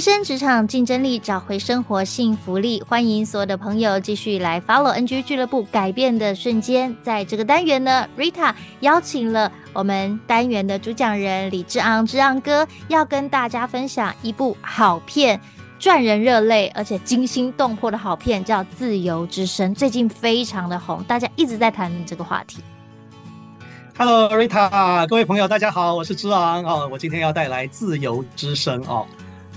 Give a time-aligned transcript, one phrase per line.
[0.00, 2.82] 提升职场竞争力，找回生活幸福力。
[2.88, 6.96] 欢迎所有的朋友继续来 follow NG 俱乐部改变的瞬间。
[7.02, 15.38] 在这个单元呢，Rita 邀请了我们单元的主讲人李志昂，志昂哥要跟大家分享一部好片，
[15.78, 22.60] 赚人热泪而且惊心动魄的好片，叫《自由之声》，最近非常的红，大家一直在谈论这个话题。
[23.98, 29.06] Hello Rita，各位朋友，大家好，我是志昂哦，我今天要带来《自由之声》哦。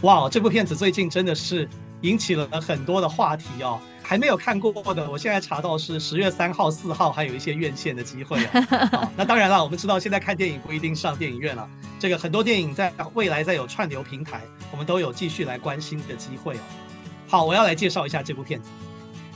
[0.03, 1.67] 哇，这部片子最近真的是
[2.01, 3.79] 引起了很多的话题哦。
[4.01, 8.89] 还没有看过的，我现在查到是十月三号、四号还有一些院线的机会啊。
[8.91, 11.65] 哦， 那当然了，我们知道现在看电影不一定上电影院了，
[11.99, 16.59] 这个很多电影在未来再有串流平台，我们都有继续来关心的机会哦。
[17.29, 18.69] 好，我要来介绍一下这部片子。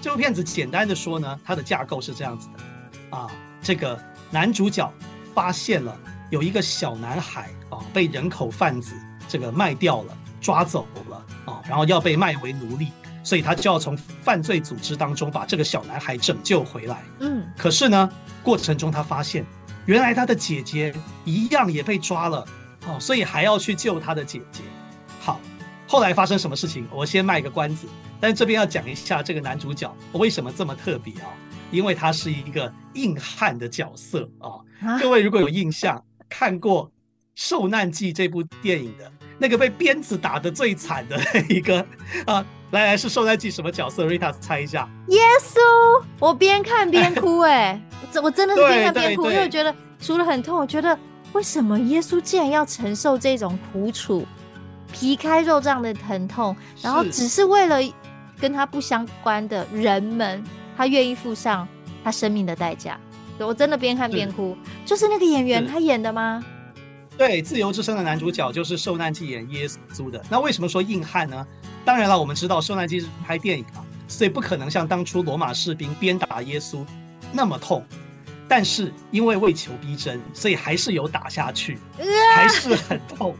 [0.01, 3.97] 这部片子简单的说呢，它的架构是这样子的啊，这个
[4.29, 4.91] 男主角
[5.33, 5.97] 发现了
[6.29, 8.93] 有一个小男孩啊被人口贩子
[9.29, 10.17] 这个卖掉了。
[10.39, 12.91] 抓走了啊，然后要被卖为奴隶，
[13.23, 17.03] 所以他就要从犯罪组织当中把这个小男孩拯救回来。
[17.19, 18.09] 嗯，可是呢，
[18.43, 19.45] 过程中他发现，
[19.85, 20.93] 原来他的姐姐
[21.25, 22.45] 一样也被抓了
[22.85, 24.61] 哦，所以还要去救他的姐姐。
[25.19, 25.39] 好，
[25.87, 26.87] 后来发生什么事情？
[26.91, 27.87] 我先卖个关子，
[28.19, 31.27] 但是这边要讲一下这个男主角为什么这么特别啊？
[31.71, 34.99] 因为他是一个硬汉的角色啊。
[35.01, 36.87] 各位如果有印象看过
[37.35, 39.11] 《受难记》这部电影的。
[39.37, 41.85] 那个被鞭子打的最惨的一个
[42.25, 44.89] 啊，来来是受难记什么角色？Rita 猜一下。
[45.07, 45.59] 耶稣，
[46.19, 47.79] 我边看边哭 哎，
[48.15, 50.97] 我我真的是边看边哭，因为觉得除了很痛，我觉得
[51.33, 54.25] 为什么耶稣竟然要承受这种苦楚，
[54.91, 57.77] 皮开肉绽的疼痛，然后只是为了
[58.39, 60.43] 跟他不相关的人们，
[60.75, 61.67] 他愿意付上
[62.03, 62.99] 他生命的代价。
[63.39, 66.43] 我真的边看边哭，就是那个演员他演的吗？
[67.17, 70.23] 对，《自由之声》的男主角就是受难记演耶稣的。
[70.29, 71.45] 那为什么说硬汉呢？
[71.83, 76.85] 当然了，我们知道受难记是拍电影啊，所以不可能像当初罗马士兵鞭打耶稣
[77.33, 77.83] 那么痛。
[78.47, 81.79] 但是因为为求逼真，所以还是有打下去，
[82.35, 83.35] 还是很痛。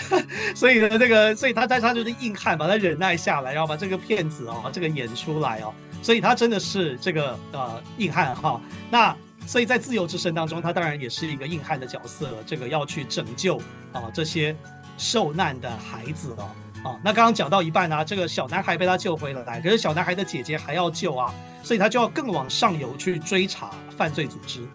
[0.54, 5.72] 所以呢，这个，所以他在他就是硬汉，把他忍耐下来，然后把这个片子哦，这个演出来哦。
[6.02, 8.60] 所以他真的是这个呃硬汉哈。
[8.90, 9.16] 那。
[9.46, 13.58] 所以在自由之声当中，他当然也是一个硬汉的角色，这个要去拯救
[13.92, 14.56] 啊这些
[14.96, 16.50] 受难的孩子哦
[16.84, 16.98] 啊。
[17.04, 24.66] 那刚刚讲到一半呢、这个小男孩被他救回了来，可是小男孩的姐姐还要救啊，所以他就要更往上游去追查犯罪组织。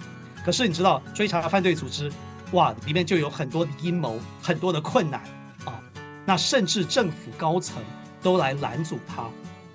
[0.45, 2.11] 可是你知道，追查犯罪组织，
[2.51, 5.22] 哇，里面就有很多的阴谋，很多的困难
[5.66, 5.81] 啊。
[6.25, 7.81] 那甚至政府高层
[8.22, 9.23] 都来拦阻他。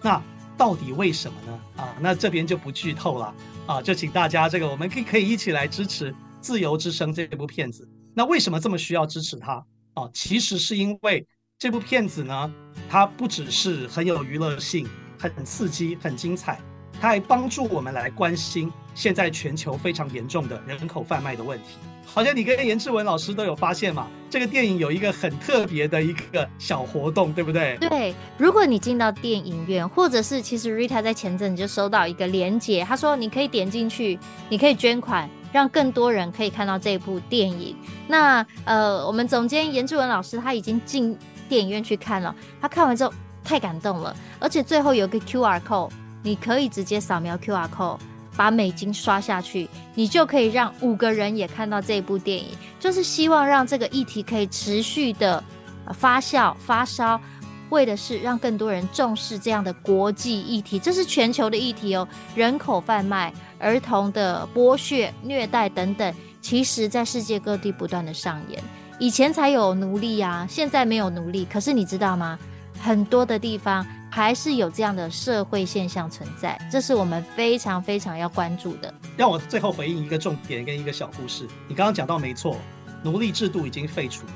[0.01, 0.23] 那
[0.57, 1.61] 到底为什么呢？
[1.77, 3.35] 啊，那这边就不剧透了。
[3.67, 7.89] 啊，就请大家这个，我们可以可以一起来支持《自由之声》这部片子。
[8.15, 9.65] 那为什么这么需要支持它？
[9.95, 11.27] 啊，其实是因为
[11.59, 12.53] 这部片子呢，
[12.89, 16.61] 它不只是很有娱乐性、很刺激、很精彩，
[17.03, 21.65] 它还帮助我们来关心现在全球非常严重的人口贩卖的问题。
[22.07, 27.77] 好像你跟颜志文老师都有发现嘛，这个电影有一个很特别的一个小活动，对不对？
[27.81, 34.17] 对，如果你进到电影院，或者是其实 Rita 在前阵就收到一个连结，他说你可以点进去，
[34.49, 37.75] 你可以捐款，让更多人可以看到这部电影。
[38.07, 45.91] 那呃，我们总监颜志文老师他已经进电影院去看了，他看完之后太感动了，而且最后有个 QR code，
[46.23, 47.99] 你可以直接扫描 QR code。
[48.35, 52.47] 把美金刷下去，你就可以让五个人也看到这部电影。
[52.81, 55.45] 就是希望让这个议题可以持续的
[55.93, 57.21] 发酵发烧，
[57.69, 60.79] 为的是让更多人重视这样的国际议题。
[60.79, 68.65] 这是全球的议题哦，人口贩卖、儿童的剥削、虐待等等，其实在世界各地不断的上演。
[68.99, 71.45] 以前才有奴隶啊，现在没有奴隶。
[71.45, 72.39] 可是你知道吗？
[72.81, 73.87] 很多的地方。
[74.15, 78.93] 还是有这样的社会现象存在，这是我们非常非常要关注的。
[79.17, 81.49] 让我最后回应一个重点跟一个小故事。
[81.67, 82.59] 你刚刚讲到没错，
[83.03, 84.33] 奴隶制度已经废除了，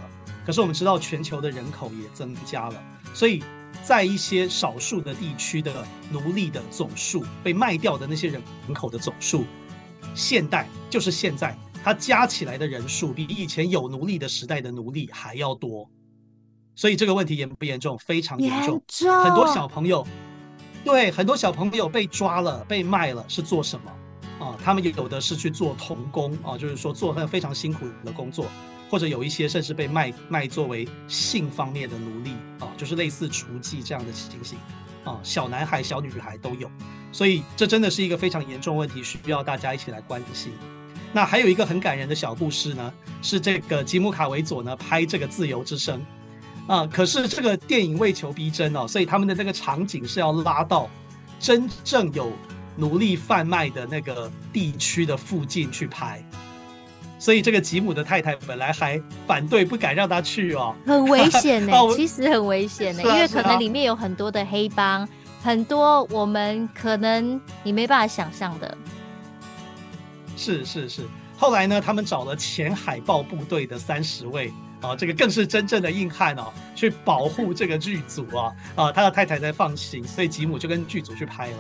[0.47, 2.83] 可是我们知道全球的人口也增加了，
[3.13, 3.45] 所以
[3.85, 9.45] 在一些少数的地区的奴隶的总数，被卖掉的那些人人口的总数，
[10.15, 15.87] 现代就是现在，它加起来的人数比以前有奴隶的时代的奴隶还要多。
[16.77, 17.99] 所以这个问题严不严重？
[17.99, 18.81] 非常严重。
[19.25, 20.07] 很多小朋友，
[20.85, 24.55] 对，很多小朋友被抓了、被卖了，是做什么啊？
[24.63, 28.47] 他们有的是去做童工啊，就是说做那非常辛苦的工作，
[28.91, 34.59] 或者有一些甚至被卖卖作为性方面的奴隶啊，就是类似雏妓这样的情形
[35.03, 36.71] 啊，小男孩、小女孩都有。
[37.11, 40.53] 所以这真的是一个非常严重问题，需要大家一起来关心。
[41.15, 45.99] 那还有一个很感人的小故事呢，是这个吉姆卡维佐呢拍这个《自由之声》
[46.67, 50.91] 啊，可是这个电影为求逼真哦，所以他们的那个场景是要拉到
[51.39, 52.33] 真正有
[52.77, 56.23] 奴隶贩卖的那个地区的附近去拍，
[57.19, 65.09] 所以这个吉姆的太太本来还反对，不敢让他去哦，很危险 呢，其实很危险呢，因为可能里面有很多的黑帮。
[65.43, 68.77] 很多我们可能你没办法想象的，
[70.37, 71.03] 是是是。
[71.39, 81.57] 后来呢，他们找了前海豹部队的三十位啊，这个更是真正的硬汉哦，去保护这个剧组啊啊，他的太太在放行，所以吉姆就跟剧组去拍了。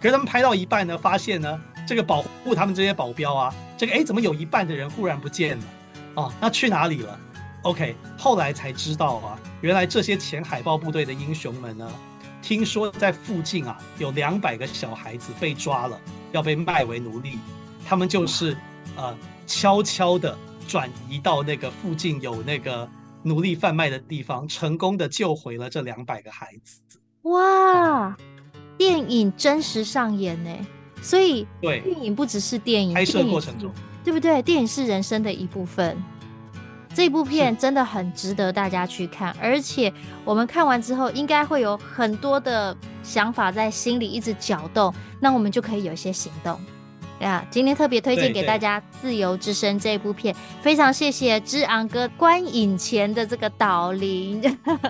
[0.00, 5.64] 可是他们拍到一半呢，发现呢，这个保护他们这些保镖啊，这个哎，怎么有一半的人忽然不见了？
[6.14, 7.18] 哦，那去哪里了
[7.62, 11.90] ？OK，后来才知道啊，原来这些前海豹部队的英雄们呢。
[12.42, 15.98] 听说在附近啊，有两百个小孩子被抓了，
[16.30, 17.38] 要被卖为奴隶。
[17.86, 18.54] 他们就是
[18.96, 22.88] 呃悄悄的转移到那个附近有那个
[23.22, 26.80] 奴隶贩卖的地方，成功的救回了这两百个孩子。
[27.22, 28.16] 哇，嗯、
[28.76, 30.50] 电影真实上演呢，
[31.00, 33.72] 所以对，电影不只是电影，拍摄过程中，
[34.02, 34.42] 对不对？
[34.42, 35.96] 电影是人生的一部分。
[36.96, 39.92] 这部片真的很值得大家去看，而且
[40.24, 46.60] 我们看完之后应该会有很多的想法在心里一直搅动，那我们就可以有一些行动。
[47.20, 54.42] 呀，今天特别推荐给大家《自由之声》这部片，非常谢谢之昂哥观影前的这个导聆，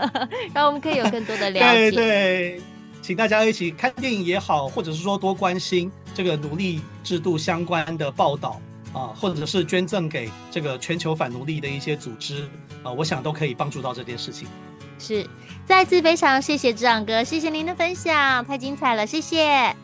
[0.54, 1.90] 让我们可以有更多的了解。
[1.90, 1.92] 对
[2.58, 2.62] 对，
[3.02, 8.60] 请大家一起看电影也好，或者是说多关心这个奴隶制度相关的报道。
[8.94, 12.48] 啊，或者是捐赠给这个全球反奴隶的一些组织
[12.84, 14.46] 啊，我想都可以帮助到这件事情。
[15.00, 15.26] 是，
[15.66, 19.74] 再次非常谢谢志昂哥，谢谢您的分享，太精彩了，谢谢，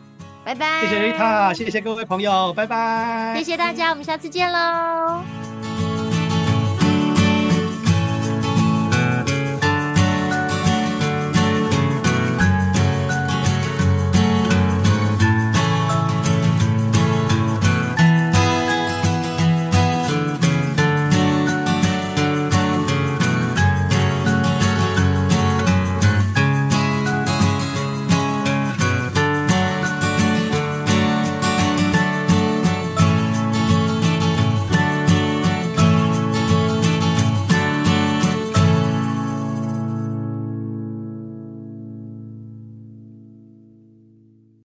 [0.43, 0.81] 拜拜。
[0.81, 3.33] 谢谢瑞塔，谢谢各位朋友，拜拜。
[3.37, 5.50] 谢谢大家，我们下次见喽。